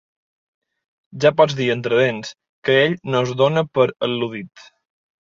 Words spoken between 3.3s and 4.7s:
dóna per al·ludit.